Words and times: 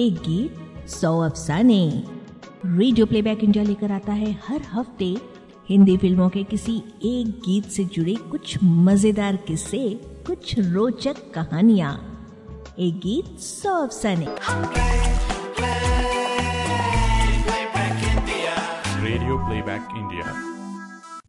एक 0.00 0.14
गीत 0.18 0.88
सौ 0.88 1.08
अफसाने। 1.20 1.80
रेडियो 2.66 3.06
प्लेबैक 3.06 3.42
इंडिया 3.44 3.64
लेकर 3.64 3.92
आता 3.92 4.12
है 4.12 4.30
हर 4.44 4.60
हफ़्ते 4.72 5.08
हिंदी 5.68 5.96
फ़िल्मों 5.96 6.28
के 6.28 6.42
किसी 6.44 6.76
एक 7.04 7.30
गीत 7.46 7.64
से 7.70 7.84
जुड़े 7.94 8.14
कुछ 8.30 8.56
मज़ेदार 8.62 9.36
किस्से 9.48 9.82
कुछ 10.26 10.54
रोचक 10.58 11.20
कहानियाँ। 11.34 11.92
एक 12.78 13.00
गीत 13.00 13.38
सौ 13.40 13.74
अफसाने। 13.78 14.26
Radio 19.04 19.36
playback 19.38 19.96
India 19.96 20.32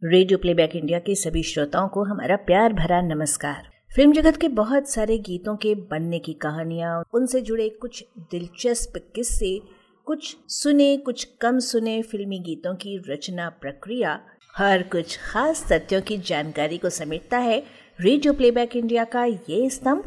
radio 0.04 0.38
playback 0.38 0.76
India 0.76 0.98
के 1.00 1.14
सभी 1.16 1.42
श्रोताओं 1.42 1.88
को 1.88 2.04
हमारा 2.04 2.36
प्यार 2.46 2.72
भरा 2.72 3.00
नमस्कार। 3.04 3.71
फ़िल्म 3.96 4.12
जगत 4.12 4.36
के 4.36 4.48
बहुत 4.48 4.88
सारे 4.90 5.18
गीतों 5.18 5.56
के 5.56 5.74
बनने 5.74 6.18
की 6.18 6.32
कहानियाँ, 6.32 7.04
उनसे 7.14 7.40
जुड़े 7.40 7.68
कुछ 7.68 8.04
दिलचस्प 8.18 8.92
किस्से, 9.14 9.60
कुछ 10.04 10.36
सुने, 10.48 10.96
कुछ 10.96 11.24
कम 11.40 11.58
सुने 11.58 12.02
फिल्मी 12.02 12.38
गीतों 12.38 12.74
की 12.74 12.96
रचना 13.08 13.48
प्रक्रिया, 13.48 14.20
हर 14.56 14.82
कुछ 14.82 15.18
खास 15.22 15.72
तथ्यों 15.72 16.00
की 16.02 16.18
जानकारी 16.18 16.78
को 16.78 16.90
समेटता 16.90 17.38
है 17.38 17.62
रेडियो 18.00 18.32
प्लेबैक 18.32 18.76
इंडिया 18.76 19.04
का 19.04 19.24
ये 19.24 19.70
स्तंभ, 19.70 20.04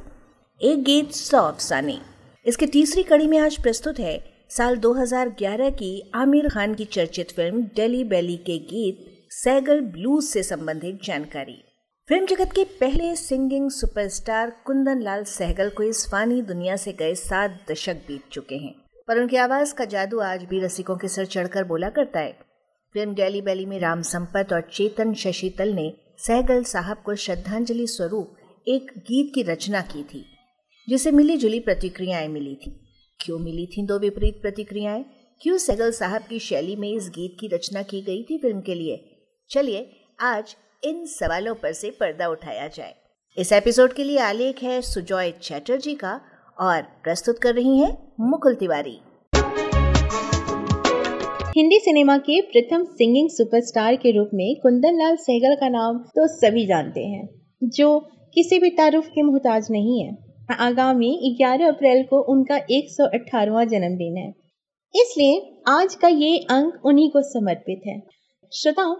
एक 0.61 0.83
गीत 0.83 1.11
सौ 1.11 1.37
अफसाने। 1.37 1.99
इसकी 2.45 2.67
तीसरी 2.67 3.03
कड़ी 3.03 3.27
में 3.27 3.37
आज 3.37 3.61
प्रस्तुत 3.61 3.99
है 3.99 4.23
साल 4.49 4.77
2011 4.77 5.69
की 5.69 6.11
आमिर 6.15 6.49
खान 6.49 6.73
की 6.73 6.85
चर्चित 6.85 7.31
फ़िल्म 7.31 7.63
डेली 7.63 8.03
बेली 8.03 8.37
के 8.37 8.57
गीत 8.57 9.05
सैगल 9.29 9.81
ब्लूज 9.81 10.23
से 10.23 10.43
संबंधित 10.43 10.99
जानकारी। 11.03 11.64
फ़िल्म 12.09 12.25
जगत 12.25 12.51
के 12.55 12.63
पहले 12.79 13.15
सिंगिंग 13.15 13.69
सुपरस्टार 13.71 14.49
कुंदन 14.65 14.99
लाल 15.01 15.23
सहगल 15.23 15.69
को 15.69 15.83
इस 15.83 16.05
फानी 16.07 16.41
दुनिया 16.41 16.75
से 16.75 16.91
गए 16.93 17.13
सात 17.15 17.57
दशक 17.69 18.01
बीत 18.07 18.23
चुके 18.31 18.55
हैं, 18.55 18.73
पर 19.07 19.19
उनकी 19.19 19.35
आवाज़ 19.35 19.73
का 19.73 19.85
जादू 19.85 20.19
आज 20.19 20.43
भी 20.43 20.59
रसिकों 20.59 20.95
के 20.97 21.07
सर 21.07 21.25
चढ़कर 21.25 21.63
बोला 21.63 21.89
करता 21.89 22.19
है। 22.19 22.31
फ़िल्म 22.95 23.13
डेली 23.13 23.41
बेली 23.41 23.65
में 23.65 23.79
राम 23.79 24.01
संपत 24.01 24.53
और 24.53 24.61
चेतन 24.73 25.13
शशितल 25.13 25.73
ने 25.73 25.91
सहगल 26.17 26.63
साहब 26.63 27.01
को 27.05 27.15
श्रद्धांजलि 27.15 27.87
स्वरूप 27.87 28.35
एक 28.67 28.91
गीत 28.99 29.31
की 29.35 29.43
रचना 29.43 29.81
की 29.83 30.03
थी, 30.03 30.23
जिसे 30.87 31.11
मिली 31.11 31.37
जुली 31.37 31.59
प्रतिक्रियाएँ 31.59 32.27
मिली 32.27 32.55
थी। 32.55 32.71
क्यों 33.19 33.39
मिली 33.39 33.65
थी 33.67 33.85
दो 33.85 33.97
विपरीत 33.99 34.41
प्रतिक्रियाएँ? 34.41 35.03
क्यों 35.41 35.57
सहगल 35.57 35.91
साहब 35.91 36.21
की 36.21 36.39
शैली 36.39 36.75
में 36.75 36.91
इस 36.91 37.09
गीत 37.09 37.37
की 37.39 37.47
रचना 37.47 37.81
की 37.83 38.01
गई 38.01 38.23
थी 38.23 38.37
फ़िल्म 38.37 38.61
के 38.61 38.75
लिए? 38.75 39.03
चलिए 39.49 39.89
आज 40.19 40.55
इन 40.85 41.05
सवालों 41.05 41.53
पर 41.55 41.71
से 41.73 41.89
पर्दा 41.91 42.27
उठाया 42.27 42.67
जाए। 42.67 42.93
इस 43.37 43.51
एपिसोड 43.53 43.93
के 43.93 44.03
लिए 44.03 44.17
आलेख 44.19 44.61
है 44.63 44.81
सुजॉय 44.81 45.31
चैटर्जी 45.41 45.93
का 45.95 46.19
और 46.59 46.81
प्रस्तुत 47.03 47.39
कर 47.39 47.53
रही 47.55 47.77
हैं 47.77 47.91
मुकुल 48.21 48.55
तिवारी। 48.55 48.97
हिंदी 51.57 51.79
सिनेमा 51.79 52.17
के 52.19 52.39
प्रथम 52.41 52.83
सिंगिंग 52.91 53.29
सुपरस्टार 53.29 53.95
के 53.95 54.11
रूप 54.11 54.29
में 54.33 54.55
कुंदन 54.55 55.01
लाल 55.01 55.15
सहगल 55.15 55.55
का 55.55 55.69
नाम 55.69 55.97
तो 56.09 56.27
सभी 56.27 56.65
जानते 56.67 57.05
हैं, 57.05 57.27
जो 57.63 57.99
किसी 58.35 58.59
भी 58.59 58.69
तारुफ 58.69 59.07
के 59.07 59.21
मोहताज 59.21 59.67
नहीं 59.71 60.03
है। 60.03 60.15
आगामी 60.59 61.37
11 61.39 61.67
अप्रैल 61.67 62.03
को 62.03 62.21
उनका 62.33 62.57
118वां 62.71 63.67
जन्मदिन 63.67 64.17
है। 64.17 64.29
इसलिए 64.93 65.41
आज 65.67 65.95
का 65.95 66.07
ये 66.07 66.37
अंक 66.51 66.85
उन्हीं 66.85 67.09
को 67.09 67.21
समर्पित 67.21 67.81
है। 67.87 68.01
श्रोताओं 68.51 68.95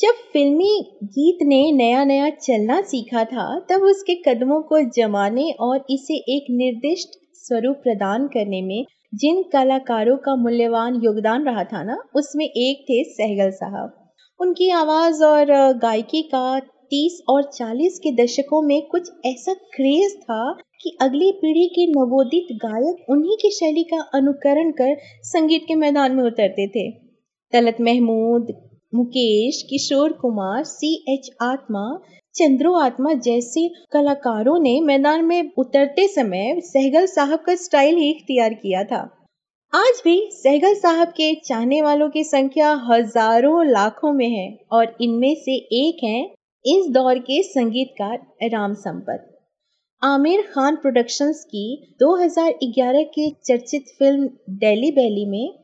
जब 0.00 0.14
फिल्मी 0.32 0.98
गीत 1.04 1.38
ने 1.42 1.72
नया 1.72 2.04
नया 2.04 2.30
चलना 2.30 2.80
सीखा 2.80 3.24
था, 3.24 3.66
तब 3.70 3.82
उसके 3.82 4.14
कदमों 4.14 4.60
को 4.62 4.80
जमाने 4.80 5.50
और 5.60 5.84
इसे 5.90 6.14
एक 6.14 6.46
निर्दिष्ट 6.50 7.08
स्वरूप 7.34 7.76
प्रदान 7.76 8.26
करने 8.26 8.62
में 8.62 8.84
जिन 9.14 9.42
कलाकारों 9.42 10.16
का 10.16 10.36
मूल्यवान 10.36 11.00
योगदान 11.04 11.44
रहा 11.44 11.64
था 11.64 11.82
ना, 11.82 11.96
उसमें 12.14 12.44
एक 12.44 12.82
थे 12.82 13.02
सहगल 13.04 13.50
साहब। 13.50 14.10
उनकी 14.40 14.70
आवाज़ 14.70 15.24
और 15.24 15.46
गायकी 15.72 16.22
का 16.22 16.58
तीस 16.60 17.22
और 17.28 17.42
चालीस 17.42 17.98
के 17.98 18.10
दशकों 18.12 18.62
में 18.62 18.86
कुछ 18.86 19.10
ऐसा 19.26 19.54
क्रेज 19.54 20.16
था 20.22 20.52
कि 20.82 20.96
अगली 21.02 21.32
पीढ़ी 21.32 21.66
के 21.66 21.86
नवोदित 21.86 22.56
गायक 22.56 23.10
उन्हीं 23.10 23.36
की 23.36 23.50
शैली 23.50 23.84
का 23.84 24.00
अनुकरण 24.14 24.70
कर 24.70 24.96
संगीत 25.22 25.64
के 25.68 25.74
मैदान 25.74 26.16
में 26.16 26.24
उतरते 26.24 26.68
थे। 26.68 26.90
तलत 27.52 27.76
महमूद 27.80 28.67
मुकेश, 28.92 29.62
किशोर 29.62 30.12
कुमार, 30.12 30.64
सी 30.64 31.04
एच 31.08 31.30
आत्मा, 31.42 32.00
चंद्रो 32.34 32.72
आत्मा 32.74 33.12
जैसे 33.12 33.68
कलाकारों 33.92 34.58
ने 34.58 34.80
मैदान 34.80 35.24
में 35.24 35.50
उतरते 35.58 36.06
समय 36.08 36.60
सहगल 36.60 37.06
साहब 37.06 37.40
का 37.40 37.54
स्टाइल 37.54 37.96
ही 37.96 38.10
इख्तियार 38.10 38.54
किया 38.54 38.84
था। 38.84 39.00
आज 39.72 40.00
भी 40.04 40.16
सहगल 40.32 40.74
साहब 40.74 41.08
के 41.08 41.34
चाहने 41.44 41.82
वालों 41.82 42.08
की 42.08 42.24
संख्या 42.24 42.72
हज़ारों 42.90 43.64
लाखों 43.66 44.12
में 44.12 44.28
है 44.28 44.48
और 44.72 44.96
इनमें 45.00 45.34
से 45.34 45.56
एक 45.80 46.04
हैं 46.04 46.30
इस 46.64 46.90
दौर 46.90 47.18
के 47.18 47.42
संगीतकार 47.42 48.48
राम 48.52 48.74
संपत। 48.74 49.34
आमिर 50.02 50.42
खान 50.42 50.76
प्रोडक्शंस 50.76 51.44
की 51.44 51.94
2011 52.00 53.04
की 53.04 53.30
चर्चित 53.44 53.84
फ़िल्म 53.98 54.28
डेली 54.58 54.90
बैली 54.90 55.26
में 55.26 55.57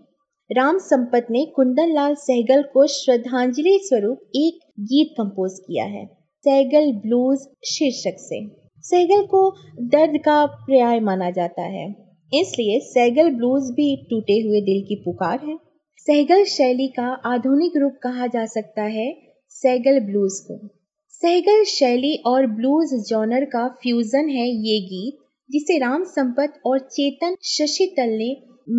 राम 0.51 0.79
संपत 0.79 1.27
ने 1.31 1.45
कुंदन 1.47 1.93
लाल 1.93 2.15
सहगल 2.15 2.63
को 2.73 2.87
श्रद्धांजलि 2.87 3.79
स्वरूप 3.83 4.19
एक 4.37 4.59
गीत 4.83 5.15
कंपोज 5.19 5.59
किया 5.59 5.85
है, 5.85 6.05
सहगल 6.45 6.91
ब्लूज 7.03 7.47
शीर्षक 7.67 8.19
से। 8.21 8.41
सहगल 8.85 9.23
को 9.27 9.41
दर्द 9.87 10.19
का 10.25 10.45
पर्याय 10.47 11.01
माना 11.01 11.31
जाता 11.31 11.63
है, 11.69 11.87
इसलिए 12.33 12.79
सहगल 12.85 13.31
ब्लूज 13.31 13.71
भी 13.71 13.97
टूटे 14.11 14.39
हुए 14.41 14.61
दिल 14.61 14.85
की 14.89 15.01
पुकार 15.05 15.41
है। 15.45 15.57
सहगल 16.07 16.45
शैली 16.49 16.89
का 16.91 17.09
आधुनिक 17.27 17.77
रूप 17.77 17.99
कहा 18.03 18.27
जा 18.27 18.45
सकता 18.49 18.83
है 18.91 19.11
सहगल 19.57 20.01
ब्लूज 20.03 20.39
को। 20.41 20.61
सहगल 21.23 21.65
शैली 21.69 22.15
और 22.27 22.47
ब्लूज 22.53 22.95
जॉनर 23.09 23.45
का 23.49 23.67
फ्यूजन 23.83 24.29
है 24.29 24.49
ये 24.49 24.81
गीत, 24.87 25.19
जिसे 25.51 25.79
राम 25.79 26.05
संपत 26.07 26.61
और 26.67 26.79
चेतन 26.93 27.37
शशितल 27.49 28.17
ने 28.17 28.35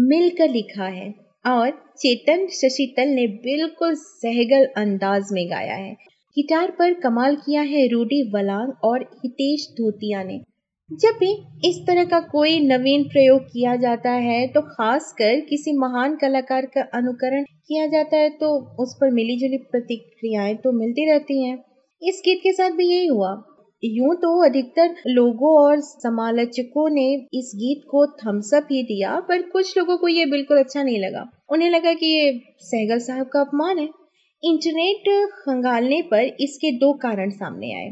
मिलकर 0.08 0.50
लिखा 0.52 0.88
है। 0.94 1.14
और 1.45 1.69
चेतन 2.00 2.47
शशितल 2.51 3.07
ने 3.07 3.28
बिल्कुल 3.28 3.94
सहगल 3.95 4.66
अंदाज 4.78 5.29
में 5.31 5.50
गाया 5.50 5.75
है। 5.75 5.94
गिटार 6.38 6.72
पर 6.72 6.94
कमाल 6.94 7.35
किया 7.35 7.61
है 7.61 7.88
रूडी 7.88 8.22
वलांग 8.31 8.72
और 8.83 9.03
हितेश 9.16 9.67
धोतिया 9.72 10.23
ने। 10.23 10.39
जब 10.89 11.17
भी 11.19 11.31
इस 11.69 11.78
तरह 11.88 12.06
का 12.06 12.19
कोई 12.19 12.59
नवीन 12.59 13.03
प्रयोग 13.03 13.41
किया 13.44 13.75
जाता 13.75 14.11
है 14.11 14.47
तो 14.47 14.61
खासकर 14.61 15.39
किसी 15.39 15.73
महान 15.73 16.16
कलाकार 16.16 16.66
का 16.66 16.81
अनुकरण 16.94 17.44
किया 17.44 17.88
जाता 17.88 18.17
है 18.17 18.29
तो 18.29 18.50
उस 18.83 18.95
पर 19.01 19.12
मिली 19.12 19.38
जुली 19.38 19.57
प्रतिक्रियाएँ 19.72 20.56
तो 20.56 20.72
मिलती 20.72 21.09
रहती 21.12 21.41
हैं। 21.44 21.57
इस 22.01 22.22
गीत 22.25 22.39
के 22.44 22.53
साथ 22.53 22.72
भी 22.72 22.88
यही 22.88 23.07
हुआ। 23.07 23.31
यूँ 23.83 24.16
तो 24.16 24.29
अधिकतर 24.45 24.95
लोगों 25.07 25.56
और 25.63 25.79
समालोचकों 25.79 26.89
ने 26.89 27.07
इस 27.33 27.51
गीत 27.56 27.81
को 27.89 28.06
थम्सअप 28.07 28.67
ही 28.72 28.83
दिया, 28.83 29.19
पर 29.19 29.41
कुछ 29.41 29.77
लोगों 29.77 29.97
को 29.97 30.07
ये 30.07 30.25
बिल्कुल 30.25 30.57
अच्छा 30.57 30.83
नहीं 30.83 31.00
लगा। 31.00 31.25
उन्हें 31.50 31.69
लगा 31.69 31.94
कि 31.94 32.06
ये 32.06 32.31
सहगल 32.59 33.00
साहब 33.00 33.28
का 33.28 33.41
अपमान 33.41 33.79
है। 33.79 33.89
इंटरनेट 34.44 35.09
खंगालने 35.33 36.01
पर 36.01 36.35
इसके 36.39 36.72
दो 36.72 36.94
कारण 36.94 37.29
सामने 37.29 37.73
आए। 37.73 37.89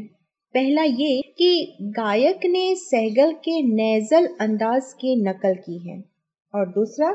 पहला 0.54 0.82
ये 0.82 1.20
कि 1.38 1.76
गायक 1.82 2.40
ने 2.46 2.74
सहगल 2.74 3.32
के 3.32 3.62
नेजल 3.62 4.26
अंदाज 4.40 4.92
की 4.92 5.16
नकल 5.22 5.54
की 5.54 5.78
है 5.88 5.98
और 6.54 6.68
दूसरा, 6.68 7.10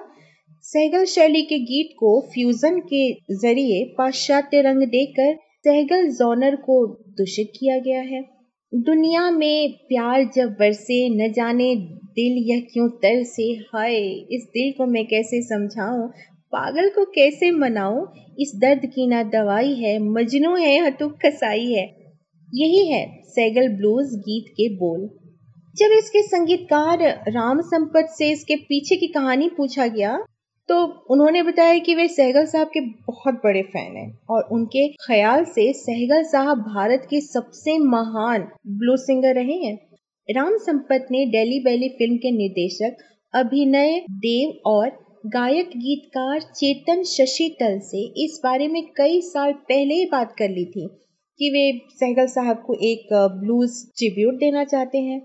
सहगल 0.61 1.05
शैली 1.05 1.41
के 1.41 1.59
गीत 1.59 1.95
को 1.99 2.19
फ्यूजन 2.33 2.79
के 2.79 3.13
ज़रिए 3.35 3.83
पाश्चात्य 3.97 4.61
रंग 4.61 4.83
देकर 4.87 5.35
सहगल 5.63 6.09
जोनर 6.09 6.55
को 6.55 6.85
दूषित 7.11 7.51
किया 7.59 7.77
गया 7.77 8.01
है। 8.01 8.38
दुनिया 8.75 9.31
में 9.31 9.71
प्यार 9.71 10.23
जब 10.35 10.49
बरसे, 10.49 11.09
न 11.09 11.33
जाने 11.33 11.75
दिल 11.89 12.51
यह 12.51 12.59
क्यों 12.73 12.89
तर 12.89 13.23
से 13.23 13.43
हाय, 13.43 13.95
इस 14.31 14.43
दिल 14.43 14.73
को 14.77 14.85
मैं 14.85 15.07
कैसे 15.07 15.41
समझाऊं? 15.41 16.07
पागल 16.51 16.89
को 16.89 17.05
कैसे 17.05 17.51
मनाऊं? 17.51 18.07
इस 18.39 18.51
दर्द 18.55 18.81
की 18.85 19.07
ना 19.07 19.23
दवाई 19.23 19.73
है, 19.73 19.99
मजनू 19.99 20.55
है 20.55 20.85
हतुक 20.85 21.17
कसाई 21.25 21.71
है? 21.71 22.13
यही 22.55 22.87
है 22.87 23.21
सैगल 23.25 23.67
ब्लूज 23.67 24.05
गीत 24.05 24.45
के 24.51 24.75
बोल। 24.75 25.09
जब 25.75 25.89
इसके 25.99 26.21
संगीतकार 26.21 26.99
राम 27.27 27.61
संपत 27.61 28.07
से 28.09 28.31
इसके 28.31 28.55
पीछे 28.55 28.95
की 28.95 29.07
कहानी 29.07 29.49
पूछा 29.49 29.87
गया 29.87 30.19
तो 30.69 31.05
उन्होंने 31.09 31.43
बताया 31.43 31.79
कि 31.79 31.95
वे 31.95 32.07
सहगल 32.07 32.45
साहब 32.45 32.67
के 32.67 32.79
बहुत 32.81 33.33
बड़े 33.33 33.61
फ़ैन 33.61 33.97
हैं 33.97 34.19
और 34.29 34.43
उनके 34.51 34.87
ख्याल 34.87 35.45
से 35.45 35.73
सहगल 35.73 36.23
साहब 36.23 36.57
भारत 36.57 37.07
के 37.09 37.21
सबसे 37.21 37.77
महान 37.77 38.47
ब्लू 38.67 38.97
सिंगर 38.97 39.35
रहे 39.35 39.53
हैं। 39.53 39.79
राम 40.35 40.57
संपत 40.57 41.07
ने 41.11 41.25
डेली 41.25 41.59
बैली 41.59 41.89
फ़िल्म 41.89 42.17
के 42.17 42.31
निर्देशक, 42.31 42.97
अभिनय 43.33 44.05
देव 44.11 44.69
और 44.69 44.89
गायक 45.25 45.69
गीतकार 45.69 46.41
चेतन 46.41 47.03
शशि 47.03 47.25
शशितल 47.25 47.79
से 47.79 48.23
इस 48.23 48.41
बारे 48.43 48.67
में 48.67 48.83
कई 48.97 49.21
साल 49.21 49.51
पहले 49.51 49.95
ही 49.95 50.05
बात 50.05 50.35
कर 50.37 50.49
ली 50.49 50.65
थी 50.65 50.87
कि 51.39 51.49
वे 51.49 51.81
सहगल 51.93 52.27
साहब 52.27 52.63
को 52.67 52.73
एक 52.73 53.07
ब्लूज 53.13 53.69
ट्रिब्यूट 53.97 54.33
देना 54.33 54.63
चाहते 54.63 54.97
हैं। 54.97 55.19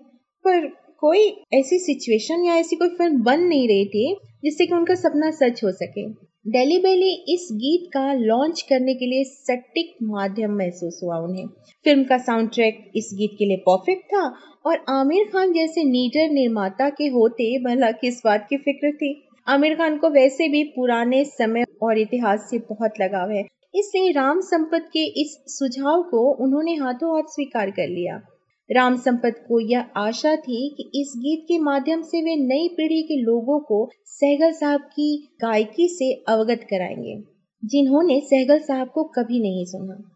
पर 0.46 0.83
कोई 1.04 1.42
ऐसी 1.54 1.78
सिचुएशन 1.78 2.44
या 2.44 2.54
ऐसी 2.56 2.76
कोई 2.76 2.88
फ़िल्म 2.88 3.22
बन 3.22 3.40
नहीं 3.40 3.68
रही 3.68 3.86
थी 3.86 4.16
जिससे 4.44 4.66
कि 4.66 4.74
उनका 4.74 4.94
सपना 4.94 5.30
सच 5.30 5.64
हो 5.64 5.72
सके। 5.72 6.08
डेली 6.50 6.78
बेली 6.78 7.34
इस 7.34 7.48
गीत 7.52 7.90
का 7.92 8.12
लॉन्च 8.12 8.62
करने 8.62 8.94
के 8.94 9.06
लिए 9.06 9.24
सटीक 9.24 9.96
माध्यम 10.02 10.56
महसूस 10.56 11.00
हुआ 11.04 11.16
उन्हें। 11.18 11.46
फ़िल्म 11.84 12.04
का 12.04 12.18
साउंड 12.18 12.50
ट्रैक 12.50 12.92
इस 12.96 13.10
गीत 13.14 13.36
के 13.38 13.44
लिए 13.44 13.56
परफेक्ट 13.56 14.04
था 14.04 14.22
और 14.66 14.84
आमिर 14.88 15.24
खान 15.24 15.52
जैसे 15.52 15.84
नीडर 15.84 16.30
निर्माता 16.30 16.88
के 16.88 17.04
होते 17.04 17.58
भला 17.58 17.90
किस 17.90 18.20
बात 18.24 18.46
की 18.50 18.56
फ़िक्र 18.56 18.92
थी? 18.92 19.28
आमिर 19.48 19.74
खान 19.74 19.98
को 19.98 20.08
वैसे 20.08 20.48
भी 20.48 20.64
पुराने 20.64 21.24
समय 21.24 21.64
और 21.82 21.98
इतिहास 21.98 22.46
से 22.50 22.58
बहुत 22.58 23.00
लगाव 23.00 23.30
है। 23.30 23.42
इसलिए 23.74 24.12
राम 24.12 24.40
संपत 24.40 24.88
के 24.92 25.04
इस 25.22 25.36
सुझाव 25.46 26.02
को 26.02 26.44
उन्होंने 26.44 26.74
हाथों 26.74 27.16
हाथ 27.16 27.22
स्वीकार 27.22 27.70
कर 27.70 27.88
लिया। 27.88 28.20
राम 28.70 28.96
संपत 28.96 29.44
को 29.48 29.60
यह 29.60 29.80
आशा 29.96 30.36
थी 30.36 30.74
कि 30.76 31.00
इस 31.00 31.12
गीत 31.16 31.44
के 31.48 31.58
माध्यम 31.58 32.02
से 32.02 32.22
वे 32.22 32.36
नई 32.36 32.68
पीढ़ी 32.68 33.02
के 33.02 33.22
लोगों 33.22 33.60
को 33.60 33.90
सहगल 34.06 34.52
साहब 34.52 34.80
की 34.80 35.28
गायकी 35.42 35.88
से 35.88 36.12
अवगत 36.28 36.66
कराएँगे, 36.70 37.16
जिन्होंने 37.64 38.20
सहगल 38.20 38.58
साहब 38.58 38.88
को 38.88 39.04
कभी 39.04 39.40
नहीं 39.40 39.64
सुना। 39.64 40.13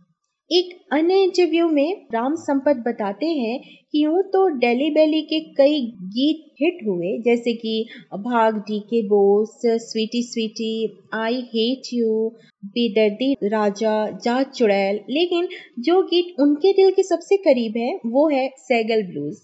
एक 0.50 0.68
अन्य 0.92 1.14
इंटरव्यू 1.22 1.66
में 1.68 2.06
राम 2.12 2.34
संपत 2.34 2.76
बताते 2.86 3.26
हैं 3.26 3.58
कि 3.92 4.04
यूँ 4.04 4.22
तो 4.32 4.46
डेली 4.58 4.88
बेली 4.90 5.20
के 5.22 5.40
कई 5.54 5.80
गीत 6.14 6.44
हिट 6.60 6.78
हुए, 6.86 7.10
जैसे 7.24 7.52
कि 7.54 7.88
Bhaag 8.14 8.56
D 8.68 8.78
K 8.90 9.02
Bose, 9.08 9.60
sweety 9.66 10.22
sweety 10.22 10.70
I 11.14 11.40
hate 11.54 11.92
you 11.94 12.28
Bedardi 12.64 13.32
Raja, 13.44 14.06
जा 14.24 14.42
चुड़ैल। 14.42 15.00
लेकिन 15.10 15.48
जो 15.80 16.00
गीत 16.04 16.40
उनके 16.40 16.72
दिल 16.72 16.90
के 16.90 17.02
सबसे 17.02 17.36
करीब 17.36 17.76
है, 17.76 17.92
वो 18.06 18.28
है 18.28 18.48
सैगल 18.58 19.02
ब्लूज 19.02 19.36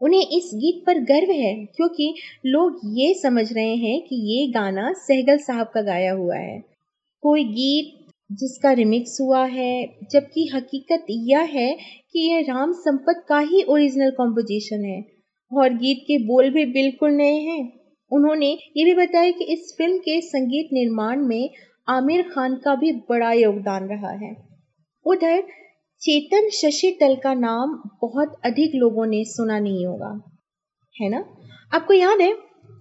उन्हें 0.00 0.20
इस 0.22 0.50
गीत 0.54 0.82
पर 0.86 0.98
गर्व 1.04 1.30
है, 1.32 1.54
क्योंकि 1.66 2.14
लोग 2.46 2.80
ये 2.98 3.12
समझ 3.14 3.52
रहे 3.52 3.76
हैं 3.76 4.00
कि 4.02 4.24
ये 4.32 4.46
गाना 4.52 4.92
सहगल 4.98 5.38
साहब 5.38 5.70
का 5.74 5.82
गाया 5.82 6.12
हुआ 6.12 6.36
है। 6.36 6.60
कोई 7.22 7.44
गीत 7.44 7.99
जिसका 8.32 8.72
रिमिक्स 8.72 9.18
हुआ 9.20 9.46
है, 9.46 9.98
जबकि 10.12 10.50
हकीकत 10.54 11.06
यह 11.10 11.40
है 11.40 11.74
कि 12.12 12.32
यह 12.32 12.40
राम 12.40 12.72
संपत 12.72 13.24
का 13.28 13.38
ही 13.38 13.62
ओरिजिनल 13.62 14.10
कॉम्पोजिशन 14.10 14.84
है। 14.84 15.04
और 15.52 15.74
गीत 15.74 15.98
के 16.02 16.18
बोल 16.18 16.50
भी 16.50 16.64
बिल्कुल 16.66 17.10
नए 17.10 17.34
हैं। 17.34 17.80
उन्होंने 18.12 18.58
ये 18.76 18.84
भी 18.84 18.94
बताया 18.94 19.30
कि 19.30 19.44
इस 19.44 19.74
फ़िल्म 19.78 19.98
के 19.98 20.20
संगीत 20.20 20.68
निर्माण 20.72 21.26
में 21.26 21.50
आमिर 21.88 22.22
खान 22.22 22.54
का 22.54 22.74
भी 22.74 22.92
बड़ा 22.92 23.32
योगदान 23.32 23.88
रहा 23.88 24.10
है। 24.10 24.36
उधर, 25.06 25.42
चेतन 26.00 26.48
शशि 26.48 26.96
तल 27.00 27.16
का 27.16 27.34
नाम 27.34 27.90
बहुत 28.02 28.40
अधिक 28.44 28.70
लोगों 28.74 29.06
ने 29.06 29.24
सुना 29.24 29.58
नहीं 29.58 29.86
होगा। 29.86 30.38
है 31.00 31.08
ना? 31.08 31.24
आपको 31.74 31.94
याद 31.94 32.20
है 32.20 32.34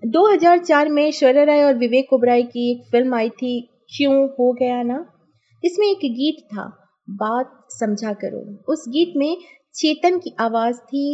2004 0.06 0.90
में 0.90 1.08
ऐश्वर्या 1.08 1.44
राय 1.44 1.64
और 1.64 1.74
विवेक 1.74 2.14
ओबराय 2.14 2.44
की 2.44 2.72
एक 2.72 2.92
फ़िल्म 2.92 3.16
आई 3.16 3.30
थी, 3.30 3.70
क्यों 3.98 4.30
हो 4.30 4.54
गया 4.54 4.84
ना? 4.84 5.19
इसमें 5.64 5.88
एक 5.88 6.12
गीत 6.14 6.44
था, 6.46 6.64
बात 7.08 7.52
समझा 7.72 8.14
करो। 8.14 8.40
उस 8.74 8.86
गीत 8.90 9.14
में 9.18 9.38
चेतन 9.76 10.18
की 10.20 10.36
आवाज़ 10.40 10.78
थी 10.78 11.06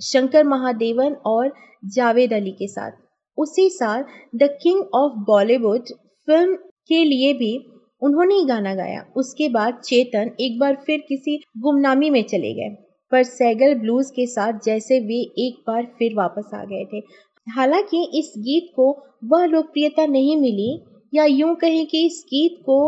शंकर 0.00 0.44
महादेवन 0.44 1.14
और 1.26 1.52
जावेद 1.94 2.32
अली 2.32 2.50
के 2.50 2.66
साथ। 2.66 2.92
उसी 3.38 3.68
साल 3.70 4.04
द 4.36 4.48
किंग 4.62 4.82
ऑफ़ 4.94 5.12
बॉलीवुड 5.26 5.88
फ़िल्म 6.28 6.54
के 6.90 7.04
लिए 7.04 7.32
भी 7.34 7.56
उन्होंने 8.02 8.34
ही 8.34 8.44
गाना 8.44 8.74
गाया। 8.74 9.04
उसके 9.16 9.48
बाद 9.48 9.80
चेतन 9.84 10.30
एक 10.40 10.58
बार 10.58 10.76
फिर 10.86 10.98
किसी 11.08 11.36
गुमनामी 11.58 12.10
में 12.10 12.22
चले 12.22 12.52
गए, 12.54 12.68
पर 13.12 13.22
सैगल 13.22 13.74
ब्लूज 13.74 14.10
के 14.10 14.26
साथ 14.26 14.60
जैसे 14.64 14.98
वे 15.00 15.20
एक 15.38 15.62
बार 15.66 15.86
फिर 15.98 16.14
वापस 16.14 16.50
आ 16.54 16.64
गए 16.64 16.84
थे। 16.84 17.02
हालाँकि 17.46 18.02
इस 18.14 18.32
गीत 18.38 18.72
को 18.76 18.90
वह 19.24 19.44
लोकप्रियता 19.44 20.06
नहीं 20.06 20.36
मिली 20.36 20.80
या 21.12 21.24
यूँ 21.24 21.54
कहें 21.56 21.86
कि 21.86 22.04
इस 22.06 22.22
गीत 22.26 22.62
को 22.66 22.78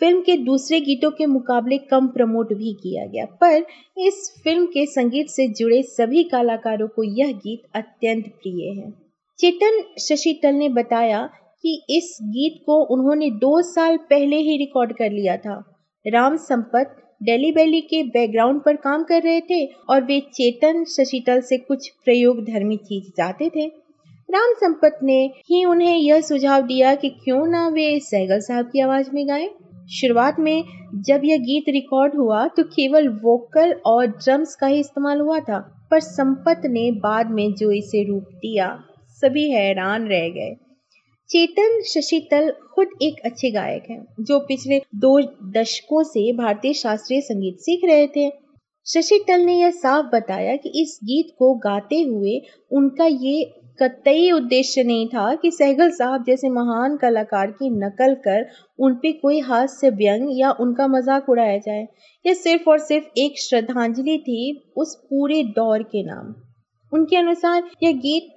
फ़िल्म 0.00 0.20
के 0.20 0.36
दूसरे 0.36 0.80
गीतों 0.80 1.10
के 1.10 1.26
मुकाबले 1.26 1.78
कम 1.78 2.08
प्रमोट 2.08 2.52
भी 2.52 2.72
किया 2.72 3.06
गया। 3.06 3.24
पर 3.40 3.64
इस 3.98 4.40
फ़िल्म 4.44 4.66
के 4.66 4.86
संगीत 4.86 5.26
से 5.26 5.48
जुड़े 5.48 5.82
सभी 5.82 6.24
कलाकारों 6.24 6.88
को 6.88 7.02
यह 7.02 7.32
गीत 7.32 7.62
अत्यंत 7.74 8.24
प्रिय 8.24 8.68
है। 8.80 8.90
चेतन 9.38 9.82
शशितल 9.98 10.54
ने 10.54 10.68
बताया 10.68 11.30
कि 11.62 11.82
इस 11.90 12.18
गीत 12.22 12.62
को 12.66 12.80
उन्होंने 12.94 13.30
दो 13.30 13.62
साल 13.62 13.96
पहले 13.96 14.36
ही 14.36 14.56
रिकॉर्ड 14.56 14.92
कर 14.92 15.10
लिया 15.10 15.36
था। 15.36 15.56
राम 16.04 16.36
संपत 16.36 16.96
डेली 17.22 17.52
बेली 17.52 17.80
के 17.80 18.02
बैकग्राउंड 18.02 18.60
पर 18.62 18.76
काम 18.76 19.04
कर 19.04 19.22
रहे 19.22 19.40
थे 19.40 19.64
और 19.66 20.02
वे 20.02 20.20
चेतन 20.20 20.84
शशितल 20.84 21.40
से 21.40 21.58
कुछ 21.58 21.88
प्रयोग 22.04 22.44
धर्मी 22.44 22.76
चीज़ 22.76 23.10
चाहते 23.16 23.48
थे। 23.48 23.66
राम 24.28 24.52
संपत 24.54 24.98
ने 25.02 25.18
ही 25.48 25.64
उन्हें 25.64 25.96
यह 25.96 26.20
सुझाव 26.20 26.62
दिया 26.62 26.94
कि 26.94 27.08
क्यों 27.08 27.46
ना 27.46 27.68
वे 27.68 28.00
सहगल 28.00 28.40
साहब 28.40 28.66
की 28.66 28.80
आवाज़ 28.80 29.10
में 29.14 29.28
गाएँ। 29.28 29.48
शुरुआत 29.90 30.38
में 30.38 30.64
जब 31.06 31.20
यह 31.24 31.38
गीत 31.38 31.64
रिकॉर्ड 31.68 32.14
हुआ 32.14 32.46
तो 32.46 32.62
केवल 32.64 33.08
वोकल 33.22 33.72
और 33.86 34.06
ड्रम्स 34.06 34.54
का 34.54 34.66
ही 34.66 34.78
इस्तेमाल 34.80 35.20
हुआ 35.20 35.38
था, 35.40 35.58
पर 35.90 36.00
संपत 36.00 36.62
ने 36.64 36.90
बाद 36.92 37.30
में 37.30 37.52
जो 37.54 37.70
इसे 37.70 38.02
रूप 38.04 38.28
दिया, 38.34 38.68
सभी 39.22 39.48
हैरान 39.50 40.08
रह 40.08 40.28
गए। 40.28 40.54
चेतन 41.30 41.80
शशितल 41.84 42.50
खुद 42.74 42.88
एक 43.02 43.20
अच्छे 43.24 43.50
गायक 43.50 43.90
हैं, 43.90 44.04
जो 44.20 44.38
पिछले 44.38 44.80
दो 44.94 45.20
दशकों 45.52 46.02
से 46.02 46.32
भारतीय 46.32 46.72
शास्त्रीय 46.72 47.20
संगीत 47.20 47.60
सीख 47.60 47.84
रहे 47.84 48.06
थे। 48.06 48.30
शशितल 48.86 49.40
ने 49.40 49.58
यह 49.60 49.70
साफ़ 49.70 50.06
बताया 50.06 50.56
कि 50.56 50.68
इस 50.82 50.98
गीत 51.04 51.34
को 51.38 51.54
गाते 51.58 52.00
हुए 52.02 52.40
उनका 52.70 53.04
ये 53.04 53.42
कतई 53.80 54.30
उद्देश्य 54.30 54.82
नहीं 54.84 55.08
था 55.08 55.34
कि 55.34 55.50
सहगल 55.50 55.90
साहब 55.90 56.24
जैसे 56.24 56.48
महान 56.48 56.96
कलाकार 56.96 57.50
की 57.50 57.70
नकल 57.70 58.14
कर 58.14 58.46
उन 58.78 58.94
पे 58.94 59.12
कोई 59.12 59.40
हास्य 59.40 59.90
व्यंग 59.90 60.28
या 60.40 60.50
उनका 60.60 60.86
मज़ाक 60.86 61.28
उड़ाया 61.28 61.58
जाए 61.58 61.86
यह 62.24 62.34
सिर्फ़ 62.34 62.70
और 62.70 62.78
सिर्फ़ 62.78 63.06
एक 63.18 63.38
श्रद्धांजलि 63.38 64.18
थी 64.18 64.72
उस 64.76 64.94
पूरे 65.10 65.42
दौर 65.42 65.82
के 65.82 66.02
नाम। 66.02 66.34
उनके 66.92 67.16
अनुसार 67.16 67.70
यह 67.82 67.92
गीत 67.92 68.32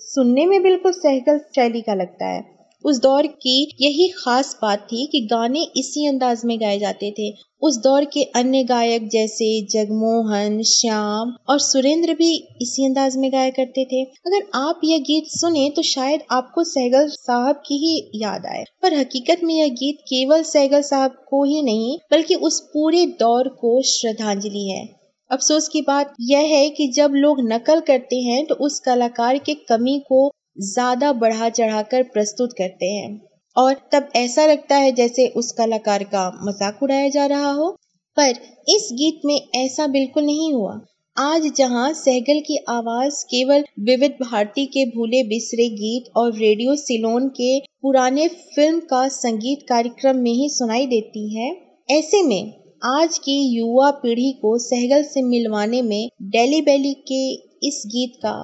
सुनने 0.00 0.46
में 0.46 0.62
बिल्कुल 0.62 0.92
सहगल 0.92 1.38
शैली 1.38 1.82
का 1.82 1.94
लगता 1.94 2.26
है। 2.26 2.57
उस 2.84 3.00
दौर 3.00 3.26
की 3.26 3.76
यही 3.80 4.08
खास 4.08 4.58
बात 4.62 4.78
थी 4.78 5.06
कि 5.06 5.20
गाने 5.20 5.62
इसी 5.76 6.06
अंदाज 6.06 6.42
में 6.44 6.60
गाए 6.60 6.78
जाते 6.78 7.10
थे। 7.10 7.30
उस 7.62 7.76
दौर 7.76 8.04
के 8.04 8.22
अन्य 8.22 8.62
गायक 8.64 9.08
जैसे 9.08 9.48
जगमोहन, 9.66 10.62
श्याम 10.62 11.32
और 11.48 11.58
सुरेंद्र 11.58 12.14
भी 12.14 12.32
इसी 12.62 12.86
अंदाज 12.86 13.16
में 13.16 13.32
गाया 13.32 13.50
करते 13.50 13.84
थे। 13.84 14.02
अगर 14.02 14.46
आप 14.54 14.80
यह 14.84 14.98
गीत 14.98 15.24
सुने 15.28 15.68
तो 15.70 15.82
शायद 15.82 16.20
आपको 16.30 16.64
सहगल 16.64 17.08
साहब 17.08 17.62
की 17.66 17.78
ही 17.78 18.10
याद 18.14 18.46
आए। 18.46 18.64
पर 18.82 18.94
हकीकत 18.94 19.40
में 19.44 19.54
यह 19.54 19.68
गीत 19.68 19.98
केवल 20.00 20.42
सहगल 20.42 20.82
साहब 20.82 21.10
को 21.10 21.44
ही 21.44 21.62
नहीं, 21.62 21.98
बल्कि 22.10 22.34
उस 22.34 22.60
पूरे 22.60 23.06
दौर 23.06 23.48
को 23.48 23.82
श्रद्धांजलि 23.82 24.68
है। 24.68 24.86
अफसोस 25.30 25.68
की 25.68 25.80
बात 25.82 26.14
यह 26.20 26.38
है 26.38 26.68
कि 26.70 26.86
जब 26.88 27.12
लोग 27.14 27.40
नकल 27.42 27.80
करते 27.80 28.16
हैं 28.16 28.44
तो 28.46 28.54
उस 28.54 28.78
कलाकार 28.80 29.38
के 29.38 29.54
कमी 29.54 29.98
को 29.98 30.30
ज़्यादा 30.58 31.12
बढ़ा 31.14 31.48
चढ़ाकर 31.50 32.02
प्रस्तुत 32.12 32.52
करते 32.52 32.86
हैं। 32.86 33.20
और 33.56 33.74
तब 33.92 34.08
ऐसा 34.16 34.46
लगता 34.46 34.76
है 34.76 34.92
जैसे 34.92 35.26
उस 35.36 35.52
कलाकार 35.52 36.04
का 36.04 36.28
मज़ाक 36.44 36.82
उड़ाया 36.82 37.08
जा 37.08 37.26
रहा 37.26 37.50
हो। 37.52 37.70
पर 38.16 38.30
इस 38.68 38.88
गीत 38.92 39.20
में 39.24 39.40
ऐसा 39.56 39.86
बिल्कुल 39.86 40.24
नहीं 40.24 40.52
हुआ। 40.54 40.80
आज 41.16 41.46
जहाँ 41.56 41.92
सहगल 41.92 42.40
की 42.40 42.56
आवाज़ 42.68 43.24
केवल 43.24 43.64
विविध 43.80 44.16
भारती 44.22 44.64
के 44.66 44.84
भूले 44.86 45.22
बिसरे 45.28 45.68
गीत 45.68 46.10
और 46.16 46.32
रेडियो 46.32 46.74
सिलोन 46.76 47.28
के 47.30 47.58
पुराने 47.82 48.28
फ़िल्म 48.28 48.80
का 48.80 49.06
संगीत 49.08 49.66
कार्यक्रम 49.68 50.16
में 50.16 50.32
ही 50.32 50.48
सुनाई 50.48 50.86
देती 50.86 51.34
है, 51.36 51.50
ऐसे 51.90 52.22
में 52.22 52.52
आज 52.86 53.18
की 53.18 53.38
युवा 53.48 53.90
पीढ़ी 54.02 54.32
को 54.32 54.56
सहगल 54.58 55.02
से 55.04 55.22
मिलवाने 55.22 55.82
में 55.82 56.08
डेली 56.30 56.60
बेली 56.62 56.94
के 57.12 57.22
इस 57.68 57.82
गीत 57.86 58.16
का 58.16 58.34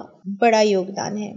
बड़ा 0.41 0.61
योगदान 0.61 1.17
है। 1.17 1.33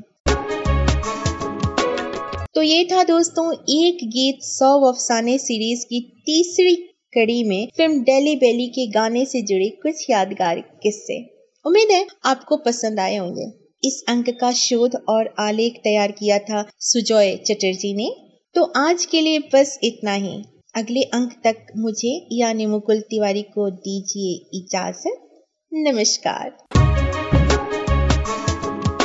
तो 2.58 2.62
ये 2.62 2.84
था 2.84 3.02
दोस्तों 3.04 3.52
एक 3.52 3.98
गीत 4.04 4.38
सौ 4.42 4.92
अफसाने 4.92 5.38
सीरीज़ 5.38 5.84
की 5.84 6.00
तीसरी 6.26 6.74
कड़ी 7.14 7.44
में 7.44 7.68
फ़िल्म 7.76 8.00
डेली 8.00 8.36
बेली 8.36 8.66
के 8.66 8.86
गाने 8.86 9.24
से 9.24 9.42
जुड़े 9.42 9.68
कुछ 9.82 10.10
यादगार 10.10 10.58
किस्से। 10.82 11.18
उम्मीद 11.66 11.88
है 11.90 12.06
आपको 12.24 12.56
पसंद 12.56 13.00
आए 13.00 13.16
होंगे। 13.16 13.46
इस 13.84 14.04
अंक 14.08 14.30
का 14.40 14.52
शोध 14.52 14.94
और 15.08 15.34
आलेख 15.38 15.76
तैयार 15.84 16.12
किया 16.12 16.38
था 16.38 16.68
सुजॉय 16.80 17.36
चटर्जी 17.36 17.94
ने। 17.94 18.10
तो 18.54 18.72
आज 18.76 19.04
के 19.04 19.20
लिए 19.20 19.38
बस 19.38 19.78
इतना 19.84 20.12
ही। 20.12 20.42
अगले 20.74 21.02
अंक 21.02 21.40
तक 21.44 21.66
मुझे 21.76 22.26
यानी 22.32 22.66
मुकुल 22.66 23.00
तिवारी 23.00 23.42
को 23.42 23.70
दीजिए 23.70 24.58
इजाज़त। 24.58 25.46
नमस्कार। 25.74 26.46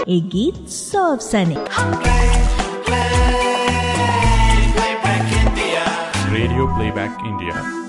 एक 0.10 0.24
गीत 0.28 0.70
सौ 0.70 1.16
अफसाने 1.16 1.56
Playback 4.76 5.32
India. 5.32 5.84
Radio 6.32 6.68
Playback 6.76 7.24
India. 7.26 7.83